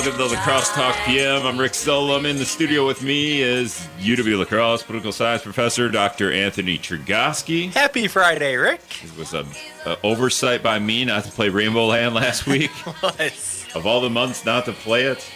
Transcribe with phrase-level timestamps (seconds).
[0.00, 1.44] welcome to the La Crosse Talk PM.
[1.44, 2.24] I'm Rick Solem.
[2.24, 6.32] In the studio with me is UW La Crosse political science professor Dr.
[6.32, 7.70] Anthony Chergosky.
[7.70, 8.80] Happy Friday, Rick.
[9.04, 9.44] It was a,
[9.84, 12.70] a oversight by me not to play Rainbow Land last week.
[13.00, 13.66] What?
[13.74, 15.30] of all the months not to play it.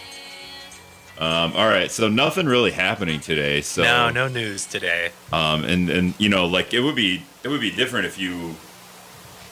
[1.19, 3.61] Um, all right, so nothing really happening today.
[3.61, 5.11] So No, no news today.
[5.31, 8.55] Um, and and you know, like it would be it would be different if you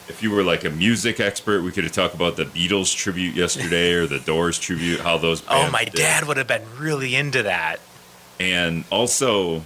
[0.08, 1.62] if you were like a music expert.
[1.62, 5.42] We could have talked about the Beatles tribute yesterday or the Doors tribute, how those.
[5.48, 5.94] Oh, my did.
[5.94, 7.80] dad would have been really into that.
[8.40, 9.62] And also,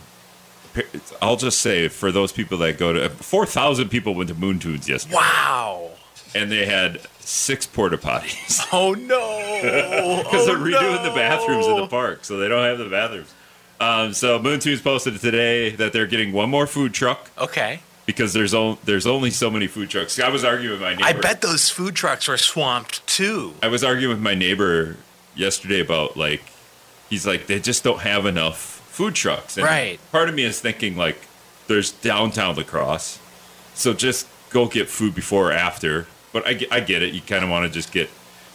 [1.21, 4.59] I'll just say for those people that go to four thousand people went to Moon
[4.59, 5.91] Tunes yesterday, Wow.
[6.35, 10.21] and they had six porta potties Oh no.
[10.23, 11.09] because oh, they're redoing no.
[11.09, 13.35] the bathrooms in the park, so they don't have the bathrooms.
[13.81, 17.81] Um, so Moon Tunes posted today that they're getting one more food truck Okay.
[18.09, 20.19] Because there's o- there's only so many food trucks.
[20.19, 21.05] I was arguing with my neighbor.
[21.05, 23.53] I bet those food trucks were swamped too.
[23.63, 24.97] I was arguing with my neighbor
[25.37, 26.41] yesterday about like
[27.11, 28.57] he's like they just don't have enough
[28.91, 29.59] food trucks.
[29.59, 30.01] And Right.
[30.11, 31.19] Part of me is thinking like
[31.67, 33.19] there's downtown lacrosse,
[33.75, 36.07] so just go get food before or after.
[36.33, 37.13] But I, get- I get it.
[37.15, 38.09] You kind of want to just get.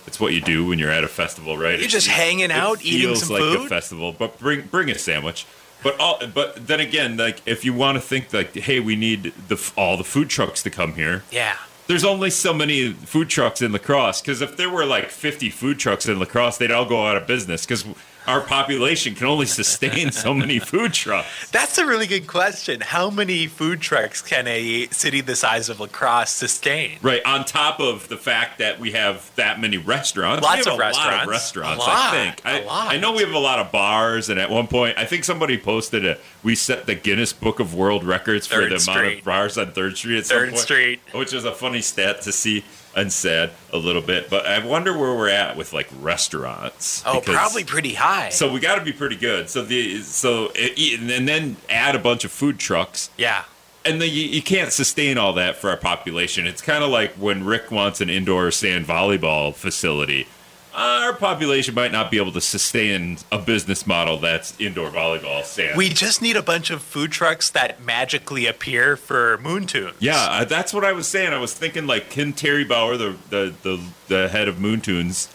[0.08, 1.76] It's what you do when you're at a festival, right?
[1.78, 3.70] You're It- just hanging it out, eating some like a food?
[3.70, 5.46] festival, but bring bring a sandwich.
[5.82, 9.34] But all, but then again, like if you want to think like, hey, we need
[9.48, 11.58] the all the food trucks to come here Yeah.
[11.88, 15.80] there's only so many food trucks in lacrosse because if there were like 50 food
[15.80, 17.84] trucks in lacrosse they'd all go out of business because
[18.28, 22.82] our population can only sustain so many food trucks That's a really good question.
[22.82, 26.98] How many food trucks can a city the size of La Crosse sustain?
[27.02, 30.76] right on top of the fact that we have that many restaurants Lots of a
[30.76, 31.24] lot restaurants.
[31.24, 32.96] of restaurants lot, i think I.
[32.96, 35.58] I know we have a lot of bars and at one point i think somebody
[35.58, 39.24] posted it we set the guinness book of world records for Third the amount of
[39.24, 40.62] bars on third street at Third point.
[40.62, 41.02] Street.
[41.14, 42.64] which is a funny stat to see
[42.96, 47.20] and sad a little bit but i wonder where we're at with like restaurants Oh,
[47.20, 48.30] because- probably pretty high.
[48.30, 49.50] So we got to be pretty good.
[49.50, 53.44] So the so it, and then add a bunch of food trucks, yeah.
[53.86, 56.48] and then you, you can't sustain all that for our population.
[56.48, 60.28] It's kind of like when Rick wants an indoor sand volleyball facility.
[60.76, 65.78] Our population might not be able to sustain a business model that's indoor volleyball sand.
[65.78, 69.96] We just need a bunch of food trucks that magically appear for Moon Tunes.
[70.00, 71.32] yeah, that's what I was saying.
[71.34, 75.28] I was thinking like Ken Terry Bauer, the the the, the head of Moontunes,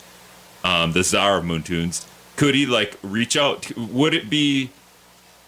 [0.65, 2.05] um, the czar of Moontunes.
[2.37, 3.77] Could he like reach out?
[3.77, 4.71] Would it be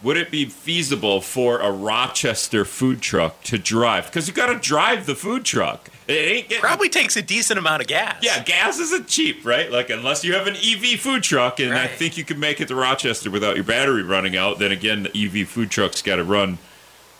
[0.02, 4.06] would it be feasible for a Rochester food truck to drive?
[4.06, 5.90] Because you got to drive the food truck.
[6.10, 8.18] It Probably takes a decent amount of gas.
[8.22, 9.70] Yeah, gas isn't cheap, right?
[9.70, 12.68] Like unless you have an EV food truck, and I think you can make it
[12.68, 14.58] to Rochester without your battery running out.
[14.58, 16.58] Then again, the EV food truck's got to run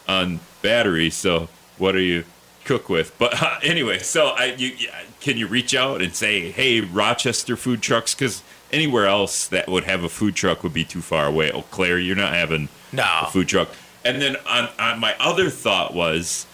[0.09, 1.11] on battery.
[1.11, 2.25] So what are you
[2.65, 3.17] cook with?
[3.19, 4.73] But uh, anyway, so I you
[5.21, 8.15] can you reach out and say, hey, Rochester food trucks?
[8.15, 11.51] Because anywhere else that would have a food truck would be too far away.
[11.53, 13.05] Eau Claire, you're not having No.
[13.22, 13.69] a food truck.
[14.05, 16.47] And then on, on my other thought was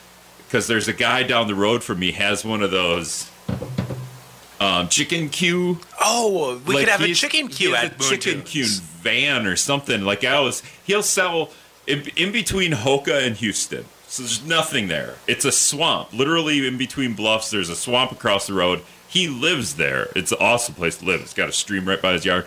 [0.47, 3.31] because there's a guy down the road from me has one of those
[4.61, 5.79] um, chicken queue.
[6.01, 10.03] Oh, we like could have a chicken queue at a chicken queue van or something.
[10.03, 11.51] Like I was, he'll sell
[11.87, 13.85] in, in between Hokah and Houston.
[14.09, 15.15] So there's nothing there.
[15.27, 16.13] It's a swamp.
[16.13, 18.83] Literally in between bluffs, there's a swamp across the road.
[19.09, 20.09] He lives there.
[20.15, 21.21] It's an awesome place to live.
[21.23, 22.47] It's got a stream right by his yard.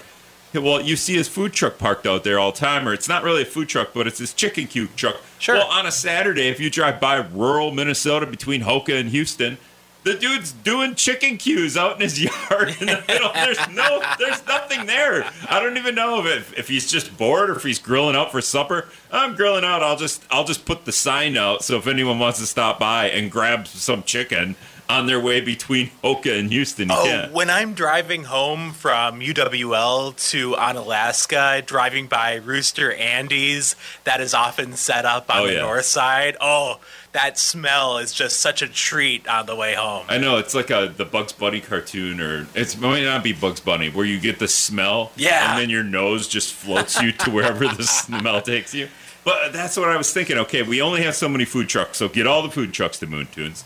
[0.53, 3.23] Well, you see his food truck parked out there all the time, or it's not
[3.23, 5.17] really a food truck, but it's his chicken queue truck.
[5.37, 5.55] Sure.
[5.55, 9.57] Well, on a Saturday, if you drive by rural Minnesota between Hokah and Houston,
[10.03, 13.31] the dude's doing chicken queues out in his yard in the middle.
[13.33, 15.29] There's no, there's nothing there.
[15.47, 18.41] I don't even know if if he's just bored or if he's grilling out for
[18.41, 18.87] supper.
[19.11, 19.83] I'm grilling out.
[19.83, 23.09] I'll just I'll just put the sign out so if anyone wants to stop by
[23.09, 24.55] and grab some chicken
[24.89, 27.31] on their way between Hokah and Houston, you Oh, can.
[27.31, 34.73] when I'm driving home from UWL to Onalaska, driving by Rooster Andy's, that is often
[34.73, 35.59] set up on Oh, the yeah.
[35.61, 36.35] north side.
[36.41, 36.79] Oh,
[37.11, 40.05] that smell is just such a treat on the way home.
[40.09, 43.33] I know it's like a the Bugs Bunny cartoon, or it's it might not be
[43.33, 45.51] Bugs Bunny, where you get the smell, Yeah.
[45.51, 48.89] and then your nose just floats you to wherever the smell takes you.
[49.23, 50.37] But that's what I was thinking.
[50.39, 53.07] Okay, we only have so many food trucks, so get all the food trucks to
[53.07, 53.63] Moon Tunes,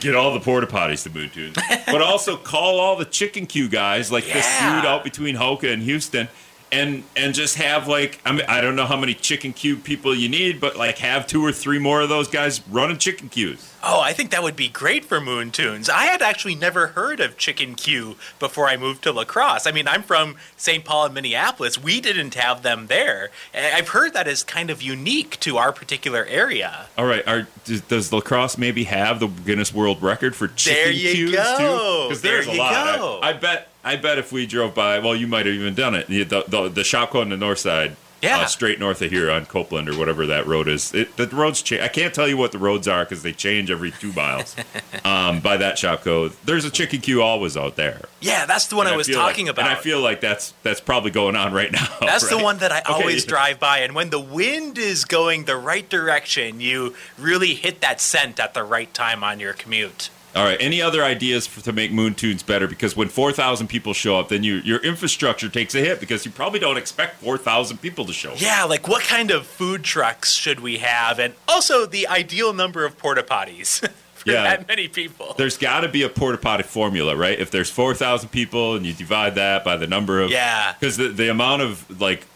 [0.00, 1.56] get all the porta potties to Tunes,
[1.86, 5.82] but also call all the chicken queue guys, like this dude out between Hokah and
[5.82, 6.28] Houston.
[6.72, 10.12] And, and just have like I mean I don't know how many chicken queue people
[10.14, 13.72] you need, but like have two or three more of those guys running chicken queues.
[13.88, 15.88] Oh, I think that would be great for Moon Tunes.
[15.88, 19.64] I had actually never heard of Chicken Q before I moved to La Crosse.
[19.64, 20.84] I mean, I'm from St.
[20.84, 21.80] Paul and Minneapolis.
[21.80, 23.30] We didn't have them there.
[23.54, 26.86] I've heard that is kind of unique to our particular area.
[26.98, 27.26] All right.
[27.28, 27.46] Are,
[27.86, 31.56] does, lacrosse maybe have the Guinness World Record for chicken There you queues go.
[31.56, 32.08] too?
[32.08, 32.96] Because there's There a you lot.
[32.98, 33.20] go.
[33.22, 33.68] I, I bet.
[33.84, 36.08] I bet if we drove by, well, you might have even done it.
[36.08, 37.94] The the, the, Shopko on the north side,
[38.26, 38.40] Yeah.
[38.40, 40.92] uh, straight north of here on Copeland or whatever that road is.
[40.94, 41.82] It, the roads change.
[41.82, 44.54] I can't tell you what the roads are because they change every two miles.
[45.04, 48.02] um, by that Shopko, there's a chicken queue always out there.
[48.20, 49.66] Yeah, that's the one And I was feel like- talking about.
[49.66, 51.86] and I feel like that's that's probably going on right now.
[52.00, 55.44] That's the one that I Okay, always drive by, and when the wind is going
[55.44, 60.10] the right direction, you really hit that scent at the right time on your commute.
[60.36, 60.58] All right.
[60.60, 62.68] Any other ideas for, to make Moon Tunes better?
[62.68, 66.24] Because when four thousand people show up, then you, your infrastructure takes a hit because
[66.26, 68.40] you probably don't expect four thousand people to show up.
[68.40, 72.84] Yeah, like what kind of food trucks should we have, and also the ideal number
[72.84, 73.80] of porta potties
[74.14, 74.42] for Yeah.
[74.42, 75.34] that many people.
[75.38, 77.38] There's got to be a porta potty formula, right?
[77.38, 80.74] If there's four thousand people and you divide that by the number of Yeah.
[80.78, 82.26] because the the amount of like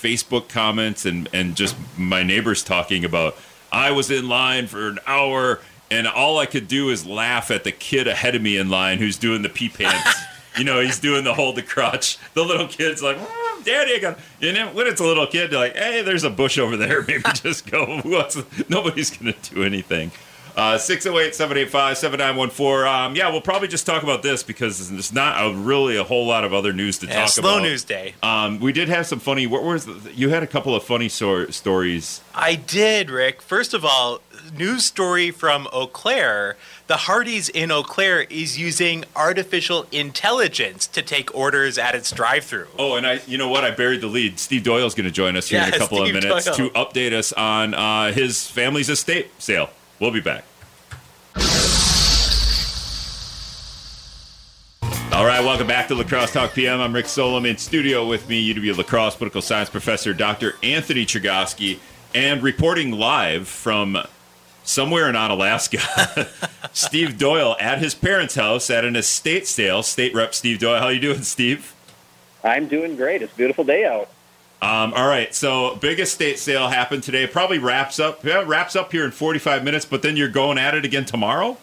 [0.00, 3.36] Facebook comments and and just my neighbors talking about
[3.70, 7.64] I was in line for an hour and all I could do is laugh at
[7.64, 10.20] the kid ahead of me in line who's doing the pee pants.
[10.58, 12.18] you know, he's doing the hold the crotch.
[12.34, 14.18] The little kid's like, "Mom, Daddy, I got.
[14.40, 17.02] You know, when it's a little kid, they're like, Hey, there's a bush over there.
[17.08, 18.00] Maybe just go.
[18.68, 20.10] Nobody's gonna do anything.
[20.58, 22.86] Uh, 608 785 7914.
[22.86, 26.26] Um, Yeah, we'll probably just talk about this because there's not a, really a whole
[26.26, 27.62] lot of other news to Yeah, talk slow about.
[27.62, 28.14] news day.
[28.24, 29.46] Um, we did have some funny.
[29.46, 32.20] What was the, you had a couple of funny sor- stories?
[32.34, 33.40] I did, Rick.
[33.40, 34.20] First of all,
[34.52, 36.56] news story from Eau Claire.
[36.88, 42.66] The Hardee's in Eau Claire is using artificial intelligence to take orders at its drive-through.
[42.78, 43.62] Oh, and I, you know what?
[43.64, 44.40] I buried the lead.
[44.40, 46.56] Steve Doyle's going to join us here in a couple Steve of minutes Doyle.
[46.56, 49.70] to update us on uh, his family's estate sale.
[50.00, 50.44] We'll be back.
[55.18, 56.80] All right, welcome back to La Crosse Talk PM.
[56.80, 60.54] I'm Rick Solem in studio with me, UW La Crosse political science professor Dr.
[60.62, 61.80] Anthony Chergosky,
[62.14, 63.98] and reporting live from
[64.62, 66.28] somewhere in Alaska,
[66.72, 69.82] Steve Doyle at his parents' house at an estate sale.
[69.82, 71.74] State Rep Steve Doyle, how you doing, Steve?
[72.44, 73.20] I'm doing great.
[73.20, 74.08] It's a beautiful day out.
[74.62, 77.26] Um, all right, so big estate sale happened today.
[77.26, 78.24] Probably wraps up.
[78.24, 81.56] Yeah, wraps up here in 45 minutes, but then you're going at it again tomorrow.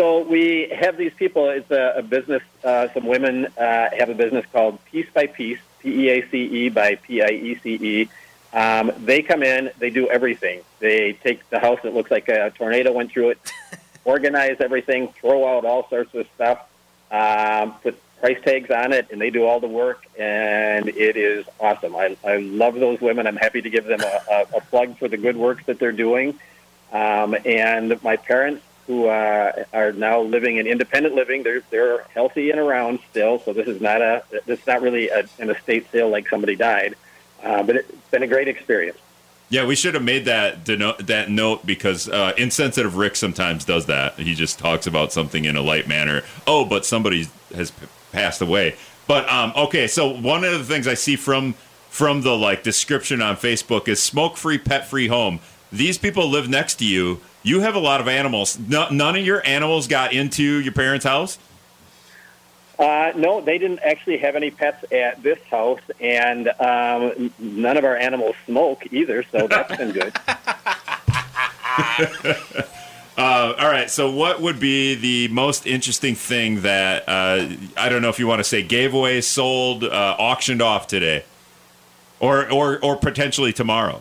[0.00, 1.50] So we have these people.
[1.50, 2.40] It's a, a business.
[2.64, 6.38] Uh, some women uh, have a business called Piece by Piece, P E A C
[6.38, 8.08] E by P I E C E.
[8.54, 9.70] Um, they come in.
[9.78, 10.62] They do everything.
[10.78, 13.52] They take the house that looks like a tornado went through it,
[14.06, 16.66] organize everything, throw out all sorts of stuff,
[17.10, 20.06] um, put price tags on it, and they do all the work.
[20.18, 21.94] And it is awesome.
[21.94, 23.26] I, I love those women.
[23.26, 25.92] I'm happy to give them a, a, a plug for the good work that they're
[25.92, 26.38] doing.
[26.90, 32.50] Um, and my parents, who uh, are now living in independent living, they're they're healthy
[32.50, 33.38] and around still.
[33.38, 36.56] So this is not a this is not really a, an estate sale like somebody
[36.56, 36.96] died,
[37.44, 38.98] uh, but it's been a great experience.
[39.48, 43.86] Yeah, we should have made that deno- that note because uh, insensitive Rick sometimes does
[43.86, 44.18] that.
[44.18, 46.22] He just talks about something in a light manner.
[46.44, 48.74] Oh, but somebody has p- passed away.
[49.06, 51.54] But um, okay, so one of the things I see from
[51.90, 55.38] from the like description on Facebook is smoke free, pet free home.
[55.72, 57.20] These people live next to you.
[57.42, 58.58] You have a lot of animals.
[58.58, 61.38] No, none of your animals got into your parents' house.
[62.78, 67.84] Uh, no, they didn't actually have any pets at this house, and um, none of
[67.84, 69.22] our animals smoke either.
[69.30, 70.16] So that's been good.
[73.20, 73.90] Uh, all right.
[73.90, 78.26] So, what would be the most interesting thing that uh, I don't know if you
[78.26, 81.24] want to say gave away, sold, uh, auctioned off today,
[82.18, 84.00] or or or potentially tomorrow?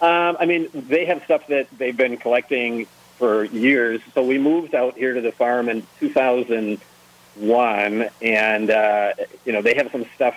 [0.00, 2.86] Um, I mean, they have stuff that they've been collecting
[3.16, 4.00] for years.
[4.14, 9.12] So we moved out here to the farm in 2001, and uh,
[9.44, 10.36] you know they have some stuff.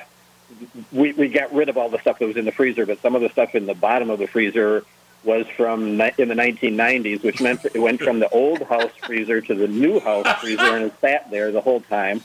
[0.91, 3.15] We we got rid of all the stuff that was in the freezer, but some
[3.15, 4.83] of the stuff in the bottom of the freezer
[5.23, 9.53] was from in the 1990s, which meant it went from the old house freezer to
[9.53, 12.23] the new house freezer, and it sat there the whole time.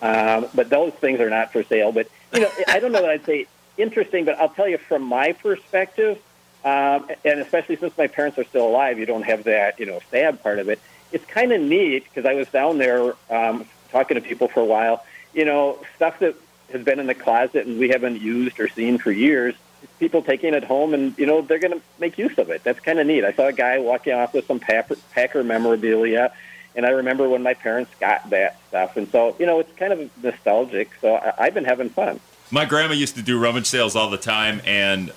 [0.00, 1.92] Um, but those things are not for sale.
[1.92, 3.46] But you know, I don't know that I'd say
[3.78, 6.20] interesting, but I'll tell you from my perspective,
[6.64, 10.00] um, and especially since my parents are still alive, you don't have that you know
[10.10, 10.80] sad part of it.
[11.12, 14.64] It's kind of neat because I was down there um, talking to people for a
[14.64, 15.04] while.
[15.34, 16.36] You know, stuff that
[16.72, 19.54] has been in the closet and we haven't used or seen for years.
[19.98, 22.62] People taking it home and you know they're going to make use of it.
[22.64, 23.24] That's kind of neat.
[23.24, 26.32] I saw a guy walking off with some Packer, Packer memorabilia,
[26.76, 28.96] and I remember when my parents got that stuff.
[28.96, 30.90] And so you know it's kind of nostalgic.
[31.00, 32.20] So I, I've been having fun.
[32.50, 35.12] My grandma used to do rummage sales all the time, and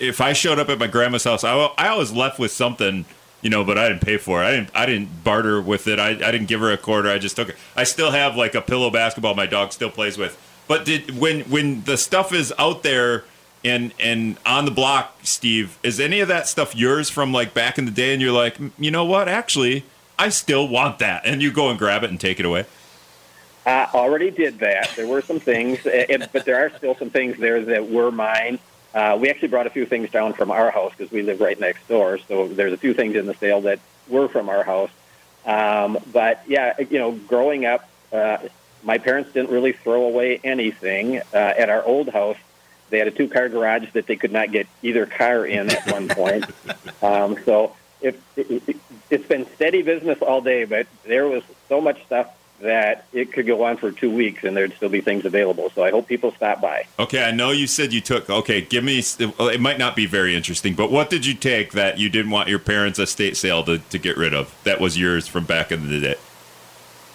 [0.00, 3.04] if I showed up at my grandma's house, I, I always left with something,
[3.42, 4.46] you know, but I didn't pay for it.
[4.46, 5.98] I didn't I didn't barter with it.
[5.98, 7.08] I, I didn't give her a quarter.
[7.08, 7.56] I just took it.
[7.76, 10.38] I still have like a pillow basketball my dog still plays with.
[10.66, 13.24] But did when when the stuff is out there
[13.64, 17.78] and and on the block, Steve, is any of that stuff yours from like back
[17.78, 18.12] in the day?
[18.12, 19.28] And you're like, "Mm, you know what?
[19.28, 19.84] Actually,
[20.18, 22.66] I still want that, and you go and grab it and take it away.
[23.66, 24.90] I already did that.
[24.96, 28.58] There were some things, but there are still some things there that were mine.
[28.94, 31.58] Uh, we actually brought a few things down from our house because we live right
[31.58, 32.18] next door.
[32.18, 33.78] So there's a few things in the sale that
[34.08, 34.90] were from our house.
[35.46, 38.38] Um, but yeah, you know, growing up, uh,
[38.82, 41.18] my parents didn't really throw away anything.
[41.18, 42.36] Uh, at our old house,
[42.90, 46.08] they had a two-car garage that they could not get either car in at one
[46.08, 46.44] point.
[47.02, 48.76] um, so it, it,
[49.08, 52.28] it's been steady business all day, but there was so much stuff
[52.60, 55.70] that it could go on for two weeks and there'd still be things available.
[55.70, 56.86] So I hope people stop by.
[56.98, 58.28] Okay, I know you said you took.
[58.28, 59.02] Okay, give me.
[59.18, 62.48] It might not be very interesting, but what did you take that you didn't want
[62.48, 64.54] your parents' estate sale to, to get rid of?
[64.64, 66.16] That was yours from back in the day.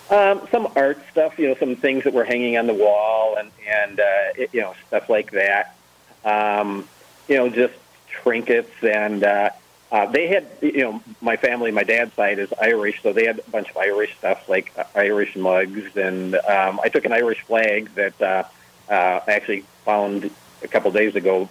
[0.09, 3.51] Um, some art stuff, you know, some things that were hanging on the wall, and
[3.67, 4.03] and uh,
[4.35, 5.75] it, you know stuff like that.
[6.23, 6.87] Um,
[7.27, 7.73] you know, just
[8.07, 9.23] trinkets and.
[9.23, 9.49] Uh,
[9.95, 13.39] uh, they had, you know, my family, my dad's side is Irish, so they had
[13.39, 17.39] a bunch of Irish stuff like uh, Irish mugs, and um, I took an Irish
[17.43, 18.43] flag that uh,
[18.89, 20.29] uh, I actually found
[20.61, 21.47] a couple days ago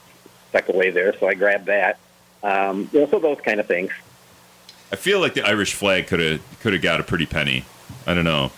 [0.51, 1.99] stuck away there, so I grabbed that.
[2.43, 3.93] Um, you know, so those kind of things.
[4.93, 7.65] I feel like the Irish flag could have could have got a pretty penny.
[8.07, 8.53] I don't know.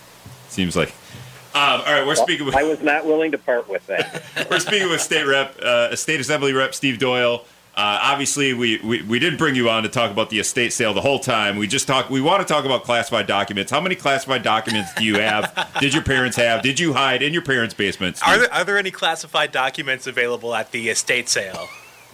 [0.49, 0.89] Seems like.
[1.55, 2.45] Um, all right, we're speaking.
[2.45, 4.21] With, I was not willing to part with that.
[4.51, 7.45] we're speaking with state rep, uh, state assembly rep Steve Doyle.
[7.77, 10.95] Uh, obviously, we, we, we didn't bring you on to talk about the estate sale
[10.95, 11.57] the whole time.
[11.57, 12.09] We just talk.
[12.09, 13.71] We want to talk about classified documents.
[13.71, 15.69] How many classified documents do you have?
[15.79, 16.63] Did your parents have?
[16.63, 18.23] Did you hide in your parents' basements?
[18.23, 21.67] Are there, are there any classified documents available at the estate sale?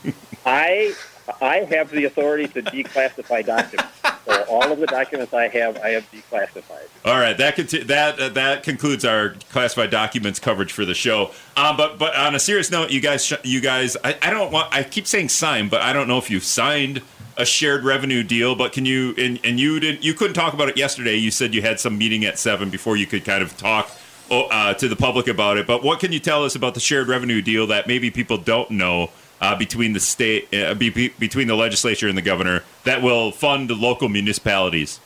[0.46, 0.93] I
[1.41, 4.01] I have the authority to declassify documents.
[4.25, 6.88] So all of the documents I have, I have declassified.
[7.03, 11.32] All right, that conti- that uh, that concludes our classified documents coverage for the show.
[11.58, 14.74] Um, but but on a serious note, you guys, you guys, I, I don't want.
[14.74, 17.01] I keep saying sign, but I don't know if you've signed
[17.36, 18.56] a shared revenue deal.
[18.56, 21.15] But can you and, and you didn't you couldn't talk about it yesterday.
[21.15, 23.89] You said you had some meeting at seven before you could kind of talk.
[24.32, 26.80] Oh, uh, to the public about it, but what can you tell us about the
[26.80, 29.12] shared revenue deal that maybe people don't know
[29.44, 33.30] uh, between the state, uh, be, be, between the legislature and the governor that will
[33.30, 35.02] fund local municipalities?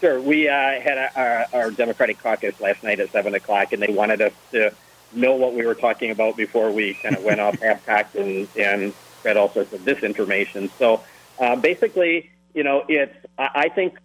[0.00, 0.20] Sure.
[0.20, 3.92] We uh, had a, our, our, Democratic caucus last night at seven o'clock, and they
[3.92, 4.74] wanted us to
[5.12, 8.92] know what we were talking about before we kind of went off half-cocked and, and
[9.20, 10.68] spread all sorts of disinformation.
[10.76, 11.04] So
[11.38, 13.96] uh, basically, you know, it's I think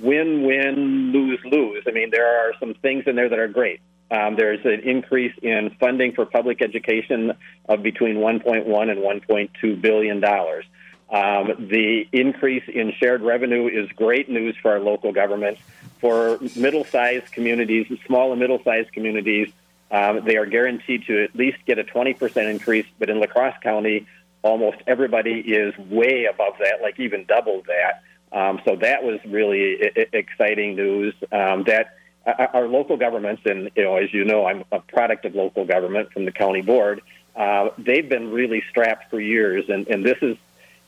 [0.00, 1.82] win-win, lose-lose.
[1.88, 3.80] I mean, there are some things in there that are great.
[4.12, 7.32] Um, there's an increase in funding for public education
[7.66, 10.66] of between 1.1 and 1.2 billion dollars.
[11.08, 15.62] Um, the increase in shared revenue is great news for our local governments.
[16.00, 19.50] For middle-sized communities, small and middle-sized communities,
[19.90, 22.86] um, they are guaranteed to at least get a 20% increase.
[22.98, 24.06] But in La Crosse County,
[24.42, 28.02] almost everybody is way above that, like even double that.
[28.36, 31.14] Um, so that was really I- exciting news.
[31.30, 35.34] Um, that our local governments, and you know, as you know, I'm a product of
[35.34, 37.02] local government from the county board.
[37.34, 40.36] Uh, they've been really strapped for years, and, and this is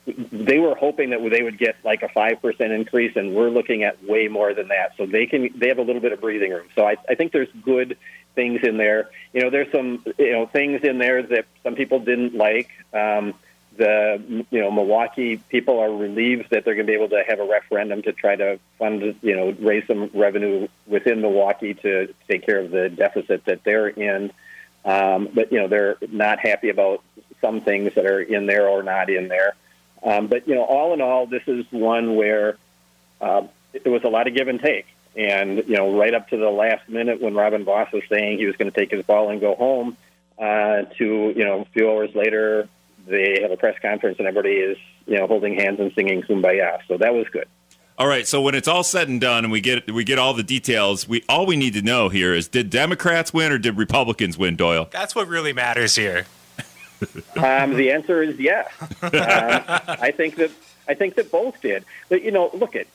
[0.07, 3.85] they were hoping that they would get like a five percent increase, and we're looking
[3.85, 4.93] at way more than that.
[4.97, 6.67] So they can they have a little bit of breathing room.
[6.75, 7.97] So I, I think there's good
[8.35, 9.11] things in there.
[9.33, 12.69] You know, there's some you know things in there that some people didn't like.
[12.93, 13.35] Um,
[13.77, 17.41] the you know Milwaukee people are relieved that they're going to be able to have
[17.41, 22.47] a referendum to try to fund you know raise some revenue within Milwaukee to take
[22.47, 24.33] care of the deficit that they're in.
[24.85, 27.03] Um, but you know they're not happy about
[27.41, 29.55] some things that are in there or not in there.
[30.03, 32.59] Um, but you know, all in all, this is one where
[33.21, 33.47] uh,
[33.83, 34.87] there was a lot of give and take.
[35.17, 38.47] And you know, right up to the last minute when Robin Vos was saying he
[38.47, 39.97] was going to take his ball and go home,
[40.39, 41.05] uh, to
[41.37, 42.69] you know, a few hours later,
[43.07, 46.79] they have a press conference and everybody is you know holding hands and singing kumbaya.
[46.89, 47.47] So that was good.
[47.97, 48.27] All right.
[48.27, 51.07] So when it's all said and done, and we get we get all the details,
[51.09, 54.57] we all we need to know here is: did Democrats win or did Republicans win,
[54.57, 54.89] Doyle?
[54.91, 56.27] That's what really matters here.
[57.37, 58.69] um, the answer is yes.
[59.03, 60.51] Um, I think that
[60.89, 61.85] I think that both did.
[62.09, 62.87] But you know, look at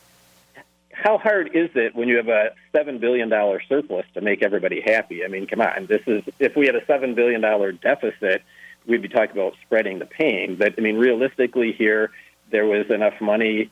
[0.91, 4.81] how hard is it when you have a seven billion dollar surplus to make everybody
[4.81, 5.23] happy?
[5.23, 5.85] I mean, come on.
[5.85, 8.43] This is if we had a seven billion dollar deficit
[8.85, 10.55] we'd be talking about spreading the pain.
[10.55, 12.11] But I mean, realistically, here
[12.51, 13.69] there was enough money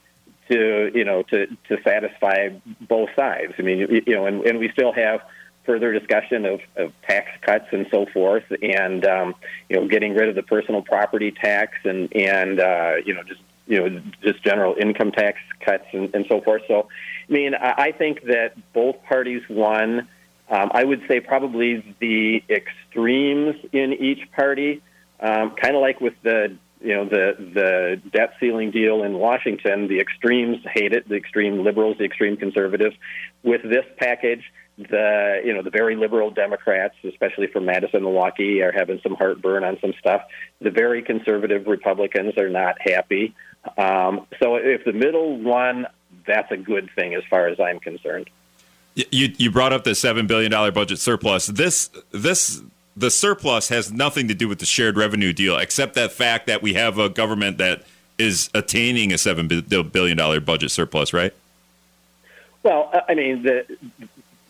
[0.50, 2.50] to you know to to satisfy
[2.82, 3.54] both sides.
[3.58, 5.22] I mean, you know, and, and we still have
[5.66, 9.36] further discussion of, of tax cuts and so forth, and um,
[9.70, 13.42] you know, getting rid of the personal property tax and and uh, you know just
[13.68, 16.64] you know just general income tax cuts and, and so forth.
[16.68, 16.88] So,
[17.30, 20.08] I mean, I, I think that both parties won.
[20.50, 24.82] Um, I would say probably the extremes in each party
[25.20, 29.88] um, kind of like with the you know the the debt ceiling deal in Washington,
[29.88, 32.96] the extremes hate it, the extreme liberals, the extreme conservatives.
[33.44, 34.44] With this package,
[34.78, 39.64] the you know the very liberal Democrats, especially from Madison, Milwaukee, are having some heartburn
[39.64, 40.22] on some stuff.
[40.62, 43.36] The very conservative Republicans are not happy.
[43.78, 45.88] Um, so if the middle one,
[46.28, 48.30] that's a good thing as far as I'm concerned.
[48.94, 51.48] You you brought up the seven billion dollar budget surplus.
[51.48, 52.62] This this
[52.98, 56.64] the surplus has nothing to do with the shared revenue deal, except that fact that
[56.64, 57.84] we have a government that
[58.18, 61.34] is attaining a seven billion dollar budget surplus, right?
[62.64, 63.66] Well, I mean, the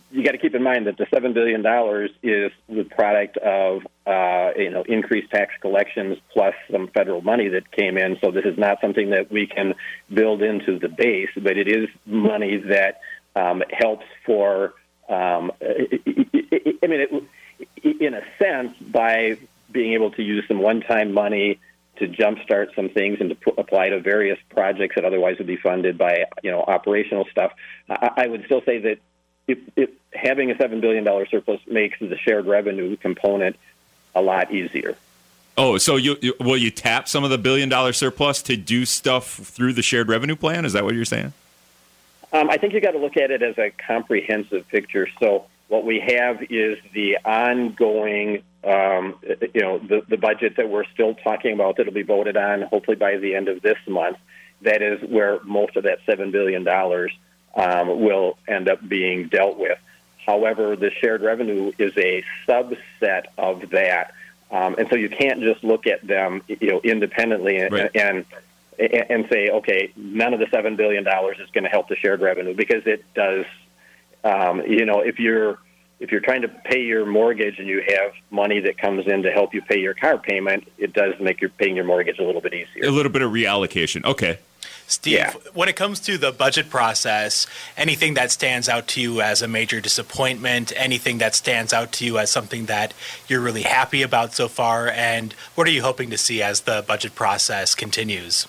[0.10, 3.86] you got to keep in mind that the seven billion dollars is the product of
[4.06, 8.18] uh, you know increased tax collections plus some federal money that came in.
[8.24, 9.76] So this is not something that we can
[10.12, 13.02] build into the base, but it is money that
[13.36, 14.74] um, helps for.
[15.10, 17.24] Um, I mean, it,
[17.92, 19.38] in a sense, by
[19.72, 21.60] being able to use some one-time money
[21.98, 25.58] to jumpstart some things and to put, apply to various projects that otherwise would be
[25.58, 27.54] funded by you know operational stuff.
[27.90, 29.00] I, I would still say that
[29.48, 33.56] if, if having a seven billion dollar surplus makes the shared revenue component
[34.16, 34.96] a lot easier.
[35.58, 38.86] Oh, so you, you, will you tap some of the billion dollar surplus to do
[38.86, 40.66] stuff through the shared revenue plan?
[40.66, 41.34] Is that what you're saying?
[42.32, 45.08] Um, I think you got to look at it as a comprehensive picture.
[45.20, 49.16] So what we have is the ongoing, um,
[49.54, 52.96] you know, the, the budget that we're still talking about that'll be voted on hopefully
[52.96, 54.18] by the end of this month.
[54.62, 57.12] That is where most of that seven billion dollars
[57.56, 59.78] um, will end up being dealt with.
[60.26, 64.14] However, the shared revenue is a subset of that,
[64.52, 67.92] um, and so you can't just look at them, you know, independently and, right.
[67.96, 68.26] and
[68.80, 72.22] and say, okay, none of the seven billion dollars is going to help the shared
[72.22, 73.46] revenue because it does.
[74.24, 75.60] Um, you know, if you're
[76.00, 79.32] if you're trying to pay your mortgage and you have money that comes in to
[79.32, 82.42] help you pay your car payment, it does make your paying your mortgage a little
[82.42, 82.86] bit easier.
[82.86, 84.04] A little bit of reallocation.
[84.06, 84.38] Okay.
[84.90, 85.34] Steve, yeah.
[85.54, 89.48] when it comes to the budget process, anything that stands out to you as a
[89.48, 92.94] major disappointment, anything that stands out to you as something that
[93.28, 96.86] you're really happy about so far, and what are you hoping to see as the
[96.88, 98.48] budget process continues?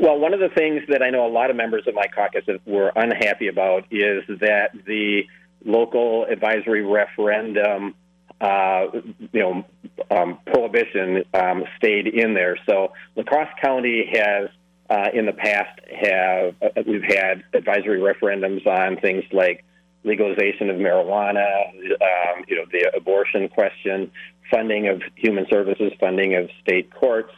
[0.00, 2.44] Well, one of the things that I know a lot of members of my caucus
[2.64, 5.24] were unhappy about is that the
[5.64, 7.94] local advisory referendum
[8.40, 8.86] uh,
[9.32, 9.64] you know,
[10.10, 12.56] um, prohibition um, stayed in there.
[12.68, 14.48] So La Crosse County has
[14.88, 19.64] uh, in the past have uh, we've had advisory referendums on things like
[20.04, 24.10] legalization of marijuana, um, you know, the abortion question,
[24.50, 27.32] funding of human services, funding of state courts.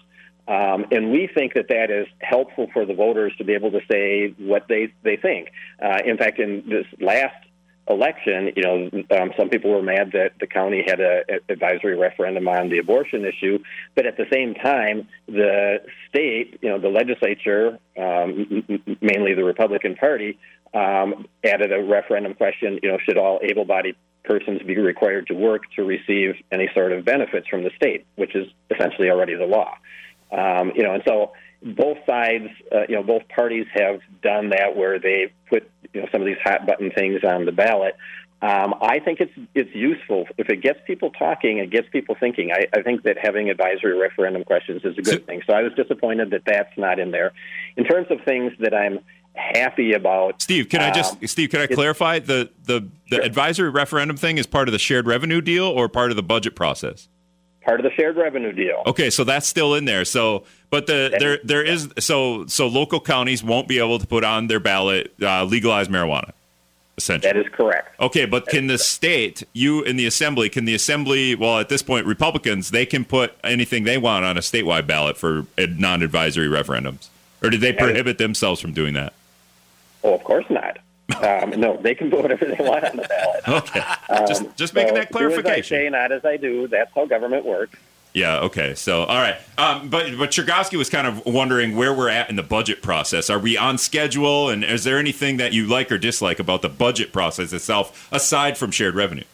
[0.51, 3.81] Um, and we think that that is helpful for the voters to be able to
[3.91, 5.49] say what they, they think.
[5.81, 7.37] Uh, in fact, in this last
[7.89, 11.97] election, you know, um, some people were mad that the county had a, a advisory
[11.97, 13.61] referendum on the abortion issue,
[13.95, 18.65] but at the same time, the state, you know, the legislature, um,
[19.01, 20.37] mainly the Republican Party,
[20.75, 22.81] um, added a referendum question.
[22.83, 27.05] You know, should all able-bodied persons be required to work to receive any sort of
[27.05, 29.75] benefits from the state, which is essentially already the law.
[30.33, 34.77] Um, you know, and so both sides, uh, you know, both parties have done that
[34.77, 37.97] where they put you know some of these hot button things on the ballot.
[38.43, 42.53] Um, I think it's it's useful if it gets people talking, it gets people thinking.
[42.53, 45.43] I, I think that having advisory referendum questions is a good thing.
[45.47, 47.33] So I was disappointed that that's not in there.
[47.77, 49.01] In terms of things that I'm
[49.35, 53.25] happy about, Steve, can um, I just Steve, can I clarify the the the sure.
[53.25, 56.57] advisory referendum thing is part of the shared revenue deal or part of the budget
[56.57, 57.09] process?
[57.63, 58.83] Part of the shared revenue deal.
[58.87, 60.05] Okay, so that's still in there.
[60.05, 64.25] So, but the there there is so so local counties won't be able to put
[64.25, 66.33] on their ballot uh, legalized marijuana.
[66.97, 67.99] Essentially, that is correct.
[67.99, 71.35] Okay, but that can the state, you in the assembly, can the assembly?
[71.35, 75.17] Well, at this point, Republicans they can put anything they want on a statewide ballot
[75.17, 77.09] for non-advisory referendums,
[77.43, 79.15] or did they that prohibit is, themselves from doing that?
[80.05, 80.79] Oh, of course not.
[81.13, 83.41] Um, no, they can put whatever they want on the ballot.
[83.49, 85.53] Okay, um, just just making so that clarification.
[85.53, 86.69] Do as I say, not as I do.
[86.69, 87.79] That's how government works.
[88.13, 88.41] Yeah.
[88.41, 88.75] Okay.
[88.75, 89.37] So, all right.
[89.57, 93.31] Um, but but Chergosky was kind of wondering where we're at in the budget process.
[93.31, 94.49] Are we on schedule?
[94.49, 98.59] And is there anything that you like or dislike about the budget process itself, aside
[98.59, 99.25] from shared revenue?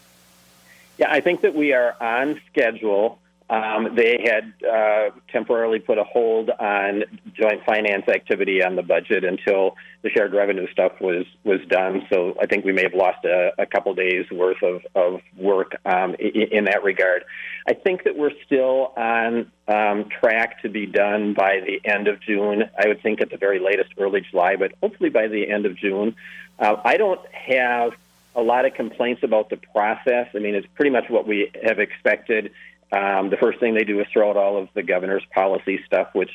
[0.99, 3.19] Yeah, I think that we are on schedule.
[3.49, 9.25] Um, they had uh, temporarily put a hold on joint finance activity on the budget
[9.25, 12.07] until the shared revenue stuff was was done.
[12.11, 15.77] So I think we may have lost a, a couple days worth of of work
[15.85, 17.25] um, in, in, that regard.
[17.69, 22.21] I think that we're still on um, track to be done by the end of
[22.21, 22.65] June.
[22.77, 25.77] I would think at the very latest early July, but hopefully by the end of
[25.77, 26.17] June.
[26.59, 27.93] Uh, I don't have
[28.35, 30.29] a lot of complaints about the process.
[30.35, 32.53] I mean, it's pretty much what we have expected.
[32.93, 36.09] Um, the first thing they do is throw out all of the governor's policy stuff,
[36.13, 36.31] which